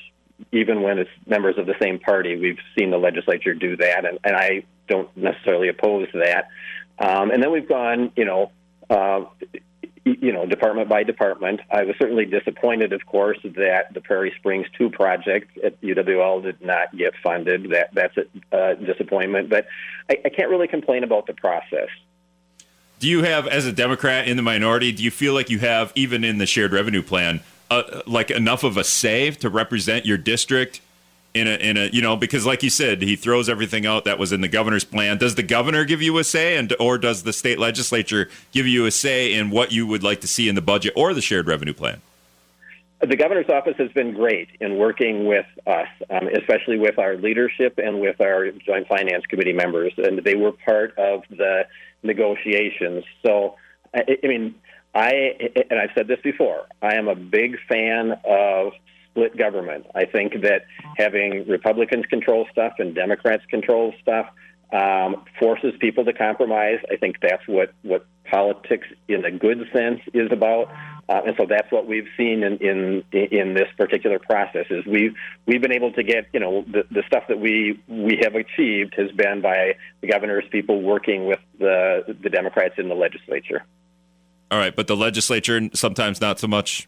[0.52, 4.20] even when it's members of the same party, we've seen the legislature do that, and,
[4.24, 6.50] and I don't necessarily oppose that.
[7.00, 8.52] Um, and then we've gone, you know,
[8.90, 9.26] uh,
[10.04, 11.62] you know, department by department.
[11.70, 16.62] I was certainly disappointed, of course, that the Prairie Springs 2 project at UWL did
[16.62, 17.72] not get funded.
[17.72, 19.50] That That's a uh, disappointment.
[19.50, 19.68] But
[20.10, 21.90] I, I can't really complain about the process.
[23.02, 25.92] Do you have, as a Democrat in the minority, do you feel like you have,
[25.96, 27.40] even in the shared revenue plan,
[27.72, 30.82] uh, like enough of a say to represent your district
[31.34, 34.20] in a in a you know because like you said he throws everything out that
[34.20, 35.18] was in the governor's plan.
[35.18, 38.86] Does the governor give you a say and or does the state legislature give you
[38.86, 41.48] a say in what you would like to see in the budget or the shared
[41.48, 42.02] revenue plan?
[43.00, 47.80] The governor's office has been great in working with us, um, especially with our leadership
[47.80, 51.66] and with our joint finance committee members, and they were part of the
[52.04, 53.04] negotiations.
[53.26, 53.56] So,
[53.94, 54.56] I, I mean,
[54.94, 56.66] I and I've said this before.
[56.82, 58.74] I am a big fan of
[59.10, 59.86] split government.
[59.96, 60.64] I think that
[60.98, 64.28] having Republicans control stuff and Democrats control stuff
[64.74, 66.80] um, forces people to compromise.
[66.92, 70.70] I think that's what what politics, in a good sense, is about.
[71.12, 74.66] Uh, and so that's what we've seen in, in in this particular process.
[74.70, 75.14] Is we've
[75.46, 78.94] we've been able to get you know the, the stuff that we we have achieved
[78.96, 83.66] has been by the governor's people working with the the Democrats in the legislature.
[84.52, 86.88] All right, but the legislature sometimes not so much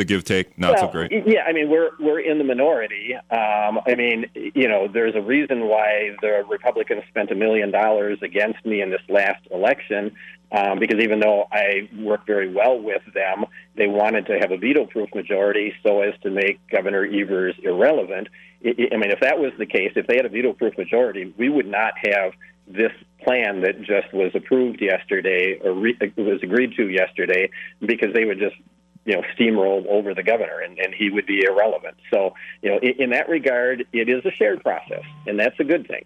[0.00, 1.12] the give take not well, so great.
[1.26, 3.14] Yeah, I mean we're we're in the minority.
[3.30, 8.18] Um, I mean, you know, there's a reason why the Republicans spent a million dollars
[8.22, 10.12] against me in this last election.
[10.52, 13.44] Um, because even though I work very well with them,
[13.76, 18.26] they wanted to have a veto-proof majority so as to make Governor Evers irrelevant.
[18.64, 21.68] I mean, if that was the case, if they had a veto-proof majority, we would
[21.68, 22.32] not have
[22.66, 22.90] this
[23.22, 27.48] plan that just was approved yesterday or re- was agreed to yesterday
[27.80, 28.56] because they would just
[29.04, 31.96] you know, steamroll over the governor and, and he would be irrelevant.
[32.10, 35.64] So, you know, in, in that regard, it is a shared process, and that's a
[35.64, 36.04] good thing.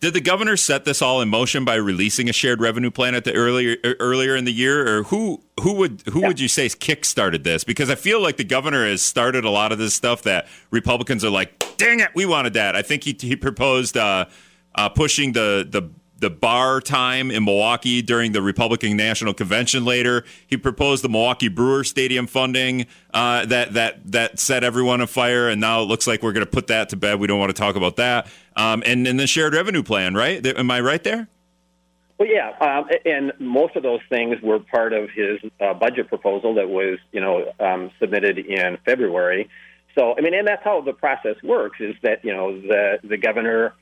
[0.00, 3.24] Did the governor set this all in motion by releasing a shared revenue plan at
[3.24, 6.28] the earlier earlier in the year, or who who would who yeah.
[6.28, 7.64] would you say kick started this?
[7.64, 11.24] Because I feel like the governor has started a lot of this stuff that Republicans
[11.24, 14.26] are like, "Dang it, we wanted that." I think he he proposed uh,
[14.76, 20.24] uh, pushing the the the bar time in Milwaukee during the Republican National Convention later.
[20.46, 25.60] He proposed the Milwaukee Brewer Stadium funding uh, that that that set everyone afire, and
[25.60, 27.20] now it looks like we're going to put that to bed.
[27.20, 28.26] We don't want to talk about that.
[28.56, 30.44] Um, and then the shared revenue plan, right?
[30.44, 31.28] Am I right there?
[32.18, 36.54] Well, yeah, um, and most of those things were part of his uh, budget proposal
[36.54, 39.48] that was, you know, um, submitted in February.
[39.96, 43.16] So, I mean, and that's how the process works: is that you know the the
[43.16, 43.74] governor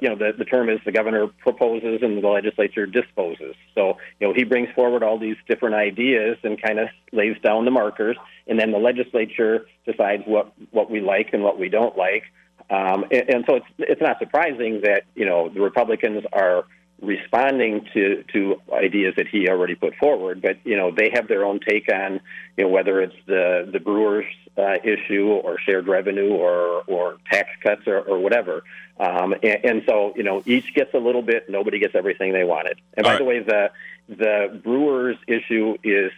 [0.00, 3.54] you know, the, the term is the governor proposes and the legislature disposes.
[3.74, 7.64] So, you know, he brings forward all these different ideas and kind of lays down
[7.64, 11.96] the markers, and then the legislature decides what, what we like and what we don't
[11.96, 12.24] like.
[12.70, 16.64] Um, and, and so it's, it's not surprising that, you know, the Republicans are
[17.00, 20.40] responding to to ideas that he already put forward.
[20.40, 22.20] But you know, they have their own take on
[22.56, 24.26] you know whether it's the the Brewers
[24.56, 28.62] uh, issue or shared revenue or or tax cuts or, or whatever.
[28.98, 31.48] Um, and, and so you know, each gets a little bit.
[31.48, 32.80] Nobody gets everything they wanted.
[32.96, 33.18] And All by right.
[33.18, 33.70] the way, the
[34.08, 36.12] the Brewers issue is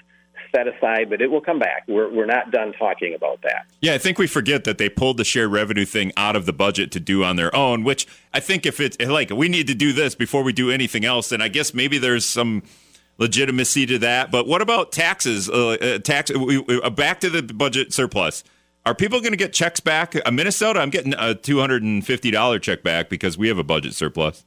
[0.55, 1.85] set aside, but it will come back.
[1.89, 3.67] We're, we're not done talking about that.
[3.81, 6.53] Yeah, I think we forget that they pulled the shared revenue thing out of the
[6.53, 9.75] budget to do on their own, which I think if it's like we need to
[9.75, 12.63] do this before we do anything else, then I guess maybe there's some
[13.19, 14.31] legitimacy to that.
[14.31, 15.49] But what about taxes?
[15.49, 18.45] Uh, uh, tax uh, back to the budget surplus.
[18.85, 20.15] Are people going to get checks back?
[20.25, 24.45] Uh, Minnesota, I'm getting a $250 check back because we have a budget surplus.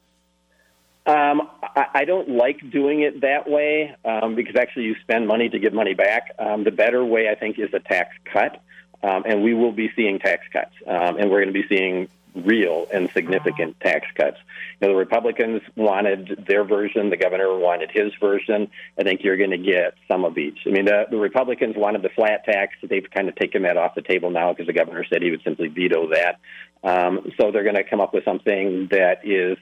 [1.10, 5.50] Um, I, I don't like doing it that way um, because actually you spend money
[5.50, 6.36] to get money back.
[6.38, 8.62] Um, the better way, I think, is a tax cut,
[9.02, 12.10] um, and we will be seeing tax cuts, um, and we're going to be seeing
[12.36, 14.38] real and significant tax cuts.
[14.80, 18.70] You know, the Republicans wanted their version, the governor wanted his version.
[19.00, 20.60] I think you're going to get some of each.
[20.68, 22.76] I mean, the, the Republicans wanted the flat tax.
[22.84, 25.42] They've kind of taken that off the table now because the governor said he would
[25.42, 26.40] simply veto that.
[26.84, 29.58] Um, so they're going to come up with something that is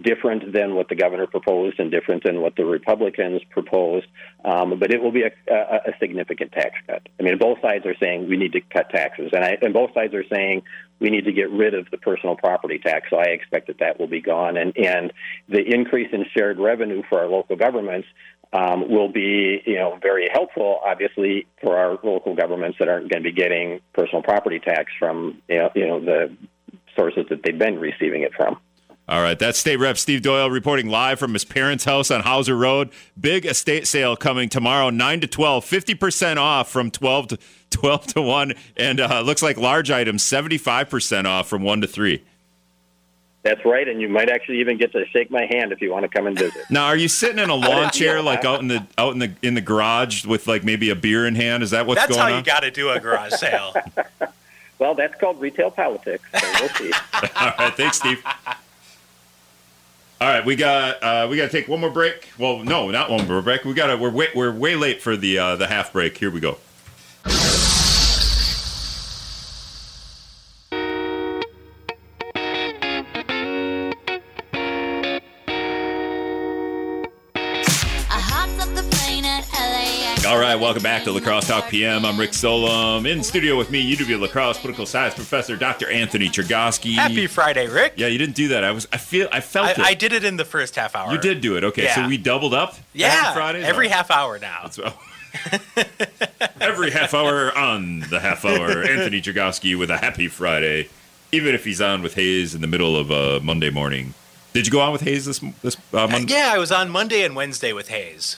[0.00, 4.06] different than what the governor proposed and different than what the Republicans proposed.
[4.44, 7.08] Um, but it will be a, a, a, significant tax cut.
[7.18, 9.92] I mean, both sides are saying we need to cut taxes, and, I, and both
[9.94, 10.62] sides are saying
[10.98, 13.10] we need to get rid of the personal property tax.
[13.10, 15.12] So I expect that that will be gone, and and
[15.48, 18.08] the increase in shared revenue for our local governments.
[18.54, 23.22] Um, will be, you know, very helpful, obviously, for our local governments that aren't going
[23.22, 26.36] to be getting personal property tax from, you know, you know the
[26.94, 28.58] sources that they've been receiving it from.
[29.08, 32.56] All right, that's State Rep Steve Doyle reporting live from his parents' house on Hauser
[32.56, 32.90] Road.
[33.20, 37.38] Big estate sale coming tomorrow, 9 to 12, 50% off from 12 to
[37.70, 38.52] 12 to 1.
[38.76, 42.22] And uh, looks like large items, 75% off from 1 to 3.
[43.42, 46.04] That's right, and you might actually even get to shake my hand if you want
[46.04, 46.62] to come and visit.
[46.70, 49.32] Now, are you sitting in a lawn chair, like out in the out in the
[49.42, 51.64] in the garage with like maybe a beer in hand?
[51.64, 52.38] Is that what's That's going how on?
[52.38, 53.74] you got to do a garage sale.
[54.78, 56.24] Well, that's called retail politics.
[56.36, 56.92] So we'll see.
[57.36, 58.20] All right, thanks, Steve.
[60.22, 62.28] All right, we got uh, we got to take one more break.
[62.38, 63.64] Well, no, not one more break.
[63.64, 66.16] We got to we're way, we're way late for the uh, the half break.
[66.16, 66.58] Here we go.
[80.52, 82.04] Right, welcome back to La Crosse Talk PM.
[82.04, 85.90] I'm Rick Solem in studio with me, UW La Crosse political science professor Dr.
[85.90, 86.92] Anthony Chergosky.
[86.92, 87.94] Happy Friday, Rick.
[87.96, 88.62] Yeah, you didn't do that.
[88.62, 89.78] I was I feel I felt I, it.
[89.78, 91.10] I did it in the first half hour.
[91.10, 91.64] You did do it.
[91.64, 92.74] Okay, so we doubled up.
[92.92, 93.64] Yeah, Happy Fridays?
[93.64, 93.94] every right.
[93.94, 94.68] half hour now.
[96.60, 98.82] Every half hour on the half hour.
[98.82, 100.90] Anthony Chergosky with a happy Friday,
[101.32, 104.12] even if he's on with Hayes in the middle of a Monday morning.
[104.52, 106.34] Did you go on with Hayes this this uh, Monday?
[106.34, 108.36] Yeah, I was on Monday and Wednesday with Hayes.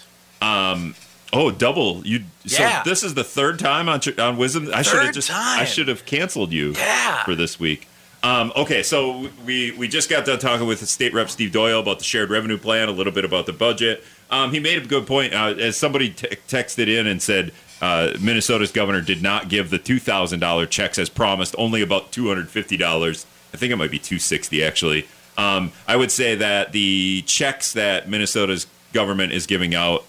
[1.34, 2.06] Oh, double!
[2.06, 4.72] You so this is the third time on on WIZM.
[4.72, 5.60] I should have just time.
[5.60, 7.24] I should have canceled you Yeah.
[7.24, 7.88] for this week.
[8.22, 11.98] Um, okay, so we we just got done talking with State Rep Steve Doyle about
[11.98, 14.02] the shared revenue plan, a little bit about the budget.
[14.30, 15.34] Um, he made a good point.
[15.34, 19.78] Uh, as somebody te- texted in and said, uh, Minnesota's governor did not give the
[19.78, 21.54] two thousand dollar checks as promised.
[21.58, 23.26] Only about two hundred fifty dollars.
[23.52, 25.06] I think it might be two sixty actually.
[25.36, 30.04] Um, I would say that the checks that Minnesota's government is giving out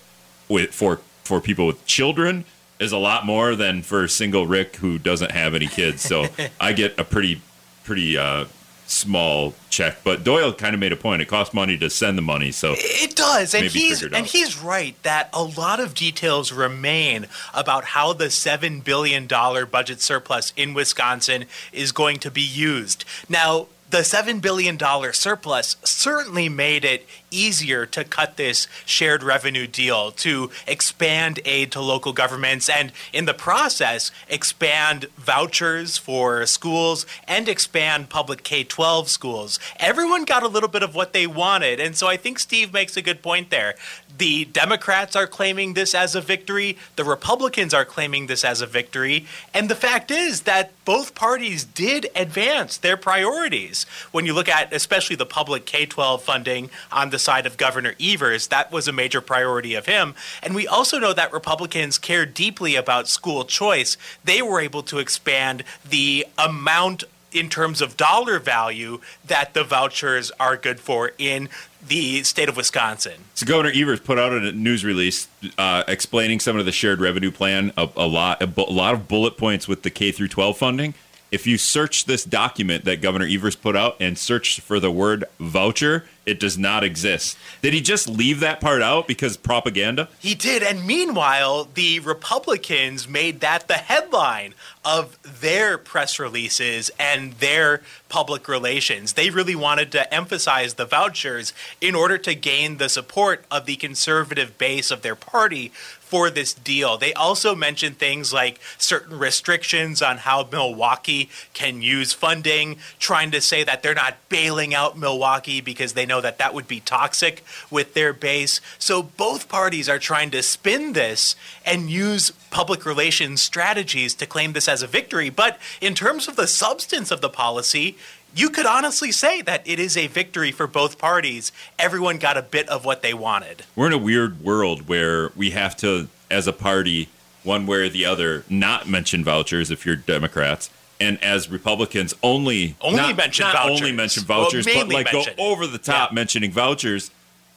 [0.48, 2.46] with for for people with children
[2.80, 6.02] is a lot more than for a single Rick who doesn't have any kids.
[6.02, 6.28] So
[6.60, 7.42] I get a pretty
[7.84, 8.46] pretty uh,
[8.88, 9.98] small check.
[10.04, 11.22] But Doyle kind of made a point.
[11.22, 15.02] It costs money to send the money, so It does, and he's and he's right
[15.04, 20.74] that a lot of details remain about how the seven billion dollar budget surplus in
[20.74, 23.06] Wisconsin is going to be used.
[23.30, 24.80] Now, the $7 billion
[25.14, 31.82] surplus certainly made it easier to cut this shared revenue deal, to expand aid to
[31.82, 39.10] local governments, and in the process, expand vouchers for schools and expand public K 12
[39.10, 39.60] schools.
[39.80, 41.80] Everyone got a little bit of what they wanted.
[41.80, 43.76] And so I think Steve makes a good point there.
[44.18, 48.66] The Democrats are claiming this as a victory, the Republicans are claiming this as a
[48.66, 49.26] victory.
[49.54, 53.86] And the fact is that both parties did advance their priorities.
[54.12, 57.96] When you look at especially the public K 12 funding on the side of Governor
[58.00, 60.16] Evers, that was a major priority of him.
[60.42, 63.98] And we also know that Republicans care deeply about school choice.
[64.24, 70.32] They were able to expand the amount in terms of dollar value that the vouchers
[70.40, 71.50] are good for in
[71.86, 73.14] the state of Wisconsin.
[73.36, 77.32] So Governor Evers put out a news release uh, explaining some of the shared revenue
[77.32, 80.58] plan, a, a lot, a, a lot of bullet points with the K through 12
[80.58, 80.94] funding.
[81.32, 85.26] If you search this document that Governor Evers put out and search for the word
[85.40, 87.38] voucher, it does not exist.
[87.62, 90.10] Did he just leave that part out because propaganda?
[90.20, 90.64] He did.
[90.64, 98.48] And meanwhile, the Republicans made that the headline of their press releases and their public
[98.48, 99.14] relations.
[99.14, 103.76] They really wanted to emphasize the vouchers in order to gain the support of the
[103.76, 106.98] conservative base of their party for this deal.
[106.98, 113.42] They also mentioned things like certain restrictions on how Milwaukee can use funding, trying to
[113.42, 117.44] say that they're not bailing out Milwaukee because they know that that would be toxic
[117.70, 118.62] with their base.
[118.80, 124.54] So both parties are trying to spin this and use public relations strategies to claim
[124.54, 125.30] this as a victory.
[125.30, 127.98] But in terms of the substance of the policy,
[128.36, 131.52] you could honestly say that it is a victory for both parties.
[131.80, 133.64] Everyone got a bit of what they wanted.
[133.76, 137.08] We're in a weird world where we have to, as a party,
[137.44, 140.70] one way or the other, not mention vouchers if you're Democrats.
[141.00, 143.82] And as Republicans, only Only not, mention not vouchers.
[143.82, 145.12] only mention Well, vouchers, but like it.
[145.12, 146.16] go over the top Yeah.
[146.16, 147.12] mentioning vouchers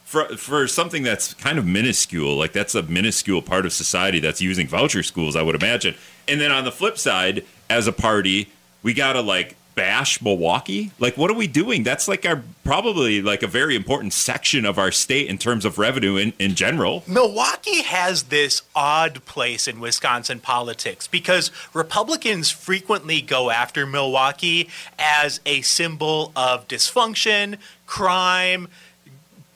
[0.05, 2.35] for for something that's kind of minuscule.
[2.35, 5.95] Like that's a minuscule part of society that's using voucher schools, I would imagine.
[6.27, 8.49] And then on the flip side, as a party,
[8.83, 10.91] we gotta like bash Milwaukee.
[10.99, 11.83] Like, what are we doing?
[11.83, 15.77] That's like our probably like a very important section of our state in terms of
[15.77, 17.01] revenue in, in general.
[17.07, 25.39] Milwaukee has this odd place in Wisconsin politics because Republicans frequently go after Milwaukee as
[25.45, 28.67] a symbol of dysfunction, crime,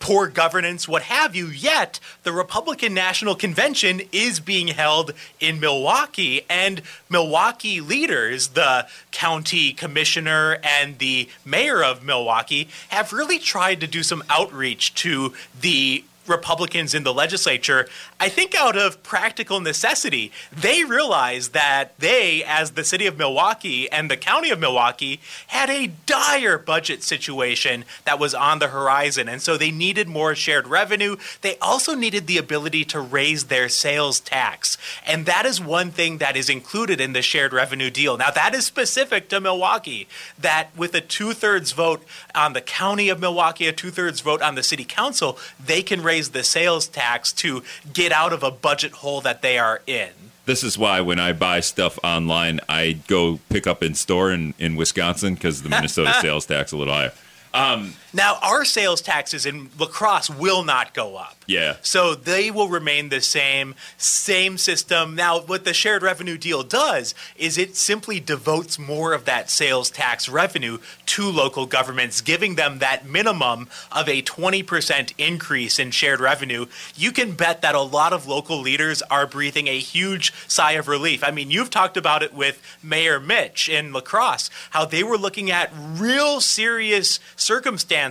[0.04, 1.48] poor governance, what have you.
[1.48, 9.72] Yet, the Republican National Convention is being held in Milwaukee, and Milwaukee leaders, the county
[9.72, 16.04] commissioner and the mayor of Milwaukee, have really tried to do some outreach to the
[16.28, 17.88] Republicans in the legislature,
[18.20, 23.92] I think out of practical necessity, they realized that they, as the city of Milwaukee
[23.92, 29.28] and the county of Milwaukee, had a dire budget situation that was on the horizon.
[29.28, 31.18] And so they needed more shared revenue.
[31.42, 34.78] They also needed the ability to raise their sales tax.
[35.06, 38.18] And that is one thing that is included in the shared revenue deal.
[38.18, 40.08] Now, that is specific to Milwaukee,
[40.40, 44.42] that with a two thirds vote on the county of Milwaukee, a two thirds vote
[44.42, 48.52] on the city council, they can raise the sales tax to get out of a
[48.52, 50.10] budget hole that they are in.
[50.46, 54.54] This is why when I buy stuff online, I go pick up in store in,
[54.60, 57.14] in Wisconsin because the Minnesota sales tax is a little higher.
[57.54, 61.36] Um, Now, our sales taxes in La Crosse will not go up.
[61.48, 61.78] Yeah.
[61.82, 65.16] So they will remain the same, same system.
[65.16, 69.90] Now, what the shared revenue deal does is it simply devotes more of that sales
[69.90, 76.20] tax revenue to local governments, giving them that minimum of a 20% increase in shared
[76.20, 76.68] revenue.
[76.96, 80.88] You can bet that a lot of local leaders are breathing a huge sigh of
[80.88, 81.24] relief.
[81.24, 85.18] I mean, you've talked about it with Mayor Mitch in La Crosse, how they were
[85.18, 88.03] looking at real serious circumstances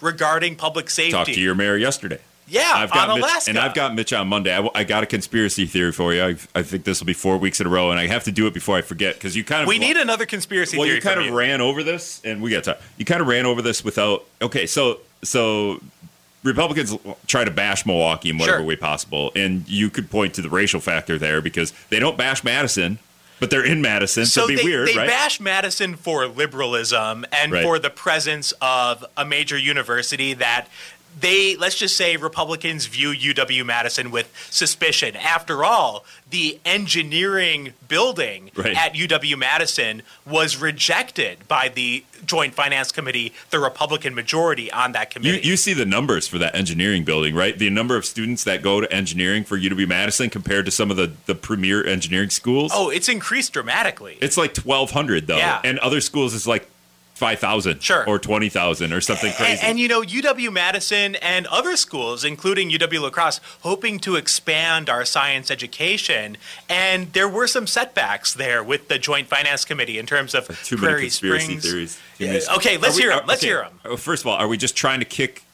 [0.00, 1.12] regarding public safety.
[1.12, 2.18] Talked to your mayor yesterday.
[2.48, 3.50] yeah, I've got on Mitch, Alaska.
[3.50, 4.56] and I've got Mitch on Monday.
[4.56, 6.22] I, I got a conspiracy theory for you.
[6.22, 8.32] I, I think this will be four weeks in a row, and I have to
[8.32, 11.00] do it before I forget because you kind of we need another conspiracy well, you
[11.00, 11.34] kind of you.
[11.36, 12.76] ran over this, and we got time.
[12.98, 14.24] You kind of ran over this without.
[14.42, 15.80] Okay, so so
[16.42, 18.66] Republicans try to bash Milwaukee in whatever Sure.
[18.66, 22.42] way possible, and you could point to the racial factor there because they don't bash
[22.42, 22.98] Madison,
[23.40, 25.08] but they're in Madison, so, So it'd be they, weird, they right?
[25.08, 27.62] bash Madison for liberalism and Right.
[27.62, 30.66] for the presence of a major university that
[31.18, 35.16] they let's just say Republicans view UW Madison with suspicion.
[35.16, 38.76] After all, the engineering building Right.
[38.76, 45.14] at UW Madison was rejected by the Joint Finance Committee, the Republican majority on that
[45.14, 45.48] you, committee.
[45.48, 47.58] you see the numbers for that engineering building, right?
[47.58, 50.96] The number of students that go to engineering for UW Madison compared to some of
[50.96, 52.70] the, the premier engineering schools.
[52.74, 54.18] oh, it's increased dramatically.
[54.20, 55.36] It's like 1,200, though.
[55.38, 55.60] Yeah.
[55.64, 56.68] And other schools is like
[57.20, 58.04] 5,000 Sure.
[58.08, 59.52] or 20,000 or something crazy.
[59.52, 64.16] And, and, you know, UW Madison and other schools, including UW La Crosse, hoping to
[64.16, 66.36] expand our science education.
[66.68, 70.76] And there were some setbacks there with the Joint Finance Committee in terms of Too
[70.76, 71.62] many Prairie conspiracy Springs.
[71.64, 71.98] theories.
[72.18, 73.18] Yeah, okay, let's we- hear 'em.
[73.20, 73.48] are- Let's okay.
[73.48, 73.92] hear 'em.
[73.92, 75.44] Uh, First of all, are we just trying to kick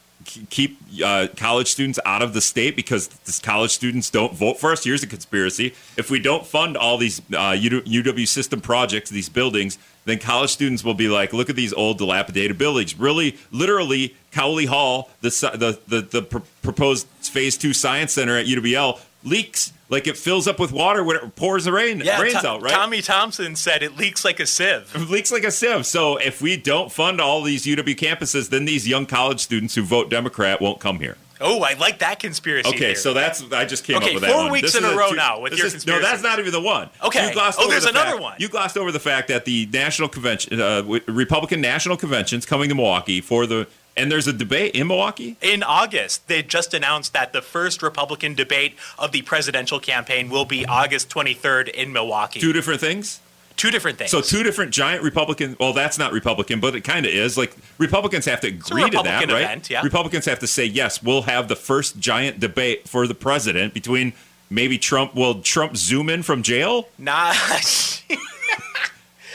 [0.49, 3.09] keep uh, college students out of the state because
[3.43, 4.83] college students don't vote for us?
[4.83, 9.77] Here's a conspiracy: if we don't fund all these uh, UW system projects, these buildings,
[10.07, 14.65] then college students will be like, "Look at these old, dilapidated buildings." Really, literally, Cowley
[14.65, 19.73] Hall, the the the, the pr- proposed Phase Two Science Center at UWL leaks.
[19.89, 22.61] Like it fills up with water when it pours the rain, Yeah, rains To- out,
[22.61, 22.73] right?
[22.73, 24.91] Tommy Thompson said it leaks like a sieve.
[24.93, 25.85] It leaks like a sieve.
[25.85, 29.83] So if we don't fund all these UW campuses, then these young college students who
[29.83, 31.15] vote Democrat won't come here.
[31.39, 32.67] Oh, I like that conspiracy.
[32.69, 32.95] Okay, theory.
[32.95, 35.15] so that's I just came Okay, up with that four weeks in a row two-
[35.15, 36.01] now with your is- conspiracy.
[36.03, 36.89] No, that's not even the one.
[37.03, 37.27] Okay.
[37.27, 38.35] You glossed Oh, over there's the another fact- one.
[38.39, 42.75] You glossed over the fact that the national convention, uh, Republican national convention's coming to
[42.75, 45.35] Milwaukee for the, and there's a debate in Milwaukee.
[45.41, 50.45] In August, they just announced that the first Republican debate of the presidential campaign will
[50.45, 52.39] be August 23rd in Milwaukee.
[52.39, 53.19] Two different things.
[53.57, 54.11] Two different things.
[54.11, 55.57] So two different giant Republican.
[55.59, 57.37] Well, that's not Republican, but it kind of is.
[57.37, 59.69] Like Republicans have to agree to that, Republican right?
[59.69, 59.81] yeah.
[59.81, 61.01] Republicans have to say yes.
[61.03, 64.13] We'll have the first giant debate for the president between
[64.49, 65.15] maybe Trump.
[65.15, 66.87] Will Trump zoom in from jail?
[66.97, 67.33] Nah,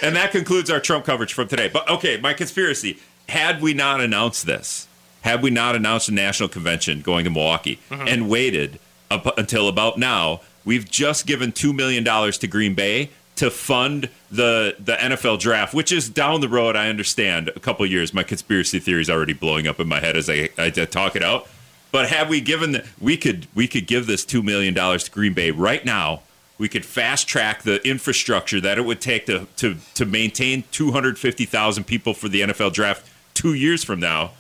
[0.03, 1.69] And that concludes our Trump coverage from today.
[1.73, 2.99] But okay, my conspiracy.
[3.29, 4.89] Had we not announced this,
[5.23, 8.09] had we not announced a national convention going to Milwaukee Mm-hmm.
[8.09, 8.81] and waited
[9.11, 13.11] up until about now, we've just given $2 million to Green Bay
[13.43, 17.85] to fund the, the NFL draft, which is down the road, I understand, a couple
[17.85, 18.15] years.
[18.15, 21.25] My conspiracy theory is already blowing up in my head as I, I talk it
[21.25, 21.49] out.
[21.91, 25.11] But had we given the, we could we could give this two million dollars to
[25.11, 26.23] Green Bay right now.
[26.57, 30.93] We could fast track the infrastructure that it would take to to to maintain two
[30.93, 34.31] hundred fifty thousand people for the NFL draft two years from now,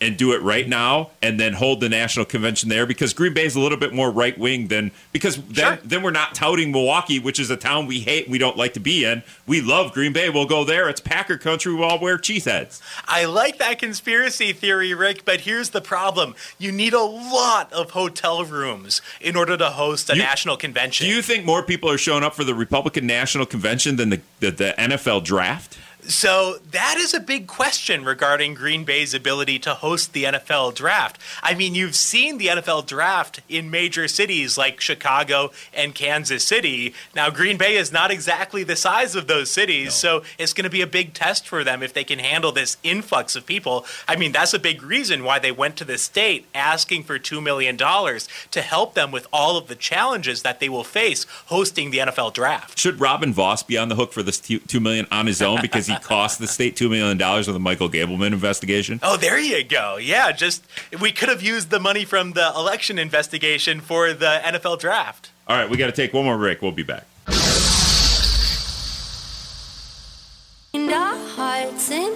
[0.00, 3.44] and do it right now, and then hold the national convention there because Green Bay
[3.44, 5.78] is a little bit more right wing than because then Sure.
[5.84, 8.80] then we're not touting Milwaukee, which is a town we hate, we don't like to
[8.80, 9.22] be in.
[9.46, 10.30] We love Green Bay.
[10.30, 10.88] We'll go there.
[10.88, 11.74] It's Packer country.
[11.74, 12.80] We'll all wear cheeseheads.
[13.06, 16.34] I like that conspiracy theory, Rick, but here's the problem.
[16.58, 21.06] You need a lot of hotel rooms in order to host a You- national convention.
[21.06, 24.20] Do you think more people are showing up for the Republican National Convention than the
[24.40, 25.76] the, the NFL draft?
[26.04, 31.20] So that is a big question regarding Green Bay's ability to host the NFL draft.
[31.42, 36.94] I mean, you've seen the NFL draft in major cities like Chicago and Kansas City.
[37.14, 40.70] Now, Green Bay is not exactly the size of those cities, so it's going to
[40.70, 43.84] be a big test for them if they can handle this influx of people.
[44.08, 47.42] I mean, that's a big reason why they went to the state asking for $2
[47.42, 51.98] million to help them with all of the challenges that they will face hosting the
[51.98, 52.78] NFL draft.
[52.78, 55.60] Should Robin Vos be on the hook for this two two million on his own
[55.62, 59.00] because he cost the state two million dollars with the Michael Gableman investigation?
[59.02, 59.96] Oh, there you go.
[59.96, 60.64] Yeah, just
[61.00, 65.30] we could have used the money from the election investigation for the NFL draft.
[65.46, 66.62] All right, we got to take one more break.
[66.62, 67.06] We'll be back.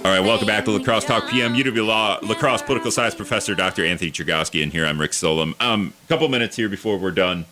[0.04, 1.54] All right, welcome back to La Crosse Talk PM.
[1.54, 3.84] UW Law La Crosse Political Science Professor Dr.
[3.84, 5.54] Anthony Chergosky, and here I'm Rick Solem.
[5.58, 7.46] Um, a couple minutes here before we're done.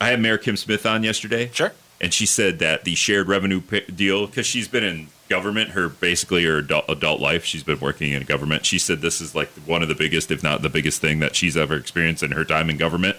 [0.00, 1.50] I had Mayor Kim Smith on yesterday.
[1.52, 1.72] Sure.
[2.00, 3.60] And she said that the shared revenue
[3.94, 7.44] deal because she's been in government her basically her adult, adult life.
[7.44, 8.66] She's been working in government.
[8.66, 11.34] She said this is like one of the biggest if not the biggest thing that
[11.34, 13.16] she's ever experienced in her time in government.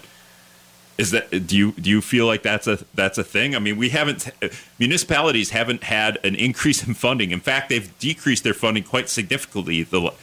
[0.97, 3.55] Is that do you do you feel like that's a that's a thing?
[3.55, 4.29] I mean we haven't
[4.77, 7.31] municipalities haven't had an increase in funding.
[7.31, 10.13] In fact they've decreased their funding quite significantly the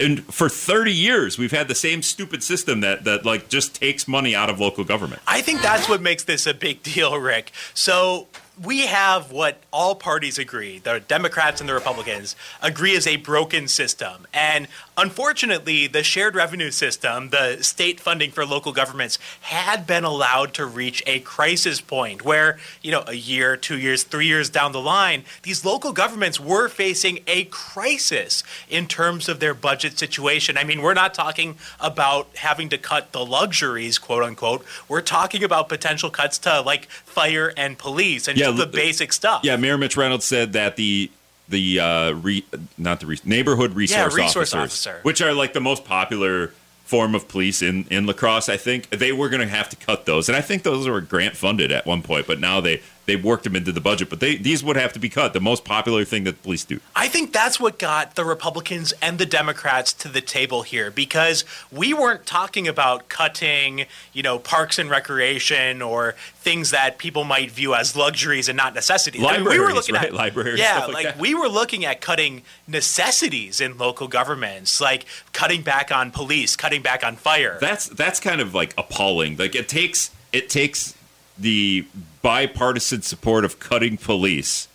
[0.00, 4.08] and for 30 years we've had the same stupid system that that like just takes
[4.08, 7.52] money out of local government I think that's what makes this a big deal, Rick.
[7.74, 8.26] So
[8.62, 13.68] we have what all parties agree, the Democrats and the Republicans agree is a broken
[13.68, 14.26] system.
[14.34, 20.54] And unfortunately, the shared revenue system, the state funding for local governments, had been allowed
[20.54, 24.72] to reach a crisis point where, you know, a year, two years, three years down
[24.72, 30.56] the line, these local governments were facing a crisis in terms of their budget situation.
[30.56, 34.64] I mean, we're not talking about having to cut the luxuries, quote unquote.
[34.88, 39.12] We're talking about potential cuts to like fire and police and Yeah, just the basic
[39.12, 39.42] stuff.
[39.44, 41.10] Yeah, Mayor Mitch Reynolds said that the
[41.50, 42.44] the uh, re,
[42.78, 45.00] not the re, neighborhood resource, yeah, resource officers, officer.
[45.02, 46.52] which are like the most popular
[46.84, 48.48] form of police in in La Crosse.
[48.48, 51.00] I think they were going to have to cut those, and I think those were
[51.00, 52.80] grant funded at one point, but now they
[53.10, 54.08] they worked them into the budget.
[54.08, 55.32] But they these would have to be cut.
[55.32, 56.78] The most popular thing that the police do.
[56.94, 61.44] I think that's what got the Republicans and the Democrats to the table here because
[61.72, 67.50] we weren't talking about cutting, you know, parks and recreation or things that people might
[67.50, 69.22] view as luxuries and not necessities.
[69.24, 70.04] I mean, we were Libraries, looking right?
[70.06, 71.18] at Libraries, Yeah, stuff like like that.
[71.18, 76.82] we were looking at cutting necessities in local governments, like cutting back on police, cutting
[76.82, 77.58] back on fire.
[77.60, 79.36] That's that's kind of like appalling.
[79.36, 80.94] Like it takes it takes
[81.40, 81.86] the
[82.22, 84.68] bipartisan support of cutting police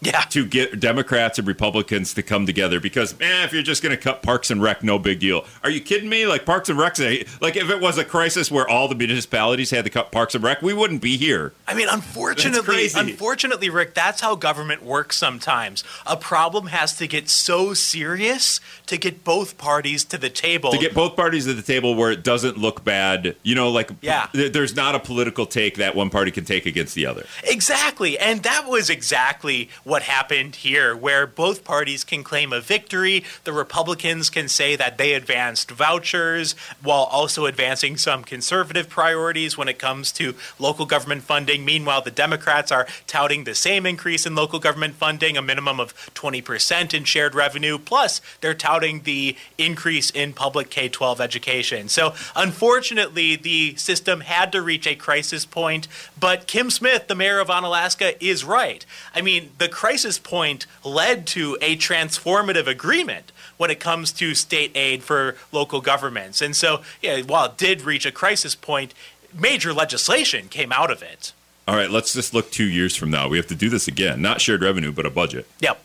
[0.00, 0.20] yeah.
[0.30, 4.00] to get Democrats and Republicans to come together because man, if you're just going to
[4.00, 5.44] cut Parks and Rec, no big deal.
[5.62, 6.26] Are you kidding me?
[6.26, 6.98] Like Parks and Rec,
[7.40, 10.42] like if it was a crisis where all the municipalities had to cut Parks and
[10.42, 11.52] Rec, we wouldn't be here.
[11.68, 15.84] I mean, unfortunately, unfortunately, Rick, that's how government works sometimes.
[16.06, 20.72] A problem has to get so serious to get both parties to the table.
[20.72, 23.90] To get both parties at the table where it doesn't look bad, you know, like
[24.00, 24.28] Yeah.
[24.32, 27.26] th- there's not a political take that one party can take against the other.
[27.44, 28.18] Exactly.
[28.18, 33.24] And that was exactly what happened here, where both parties can claim a victory.
[33.44, 39.68] The Republicans can say that they advanced vouchers while also advancing some conservative priorities when
[39.68, 41.64] it comes to local government funding.
[41.64, 45.94] Meanwhile, the Democrats are touting the same increase in local government funding, a minimum of
[46.14, 51.88] 20% in shared revenue, plus they're touting the increase in public K 12 education.
[51.88, 55.88] So, unfortunately, the system had to reach a crisis point,
[56.18, 58.84] but Kim Smith, the mayor of Onalaska, is right.
[59.14, 64.70] I mean, the crisis point led to a transformative agreement when it comes to state
[64.74, 66.42] aid for local governments.
[66.42, 68.92] And so, yeah, while it did reach a crisis point,
[69.32, 71.32] major legislation came out of it.
[71.66, 73.26] All right, let's just look two years from now.
[73.26, 74.20] We have to do this again.
[74.20, 75.46] Not shared revenue, but a budget.
[75.60, 75.82] Yep.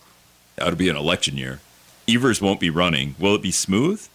[0.58, 1.62] That would be an election year.
[2.06, 3.16] Evers won't be running.
[3.18, 4.06] Will it be smooth?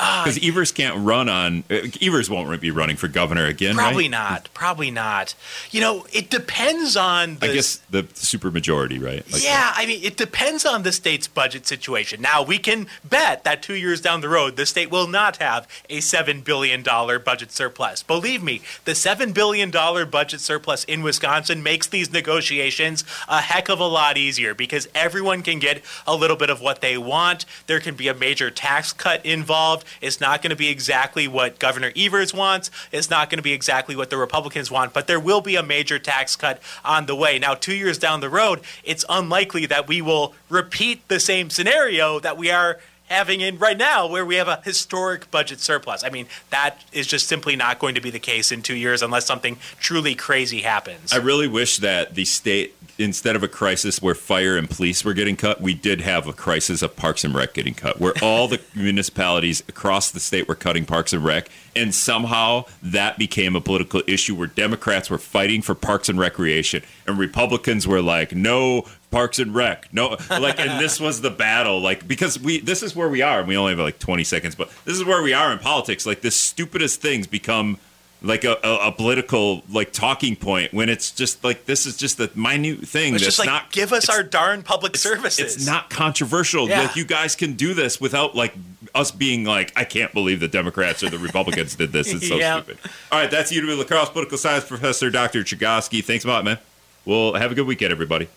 [0.00, 1.64] Because Evers can't run on.
[1.70, 4.10] Uh, Evers won't be running for governor again, Probably right?
[4.10, 4.48] not.
[4.54, 5.34] Probably not.
[5.70, 9.30] You know, it depends on the I guess the supermajority, right?
[9.30, 12.20] Like yeah, I mean, it depends on the state's budget situation.
[12.20, 15.68] Now, we can bet that two years down the road, the state will not have
[15.88, 18.02] a $7 billion budget surplus.
[18.02, 23.80] Believe me, the $7 billion budget surplus in Wisconsin makes these negotiations a heck of
[23.80, 27.44] a lot easier because everyone can get a little bit of what they want.
[27.66, 29.86] There can be a major tax cut involved.
[30.00, 33.52] It's not going to be exactly what Governor Evers wants, it's not going to be
[33.52, 37.14] exactly what the Republicans want, but there will be a major tax cut on the
[37.14, 37.38] way.
[37.38, 42.20] Now, two years down the road, it's unlikely that we will repeat the same scenario
[42.20, 42.78] that we are
[43.10, 46.04] having in right now where we have a historic budget surplus.
[46.04, 49.02] I mean, that is just simply not going to be the case in two years
[49.02, 51.12] unless something truly crazy happens.
[51.12, 55.12] I really wish that the state, instead of a crisis where fire and police were
[55.12, 58.46] getting cut, we did have a crisis of Parks and Rec getting cut, where all
[58.46, 63.60] the municipalities across the state were cutting Parks and Rec, and somehow that became a
[63.60, 68.86] political issue where Democrats were fighting for Parks and Recreation, and Republicans were like, no.
[69.10, 72.94] Parks and Rec, no, like, and this was the battle, like, because we, this is
[72.94, 75.32] where we are, and we only have like 20 seconds, but this is where we
[75.32, 76.06] are in politics.
[76.06, 77.78] Like, the stupidest things become
[78.22, 82.18] like a, a, a political like talking point when it's just like this is just
[82.18, 85.56] the minute thing it's that's just like not give us our darn public services.
[85.56, 86.82] it's not controversial Yeah.
[86.82, 88.52] like you guys can do this without like
[88.94, 92.36] us being like i can't believe the democrats or the republicans did this it's so
[92.38, 92.60] Yeah.
[92.60, 92.78] stupid
[93.10, 96.28] all right that's you to be La Crosse political science professor dr Chergosky thanks a
[96.28, 96.58] lot man
[97.06, 98.28] well have a good weekend everybody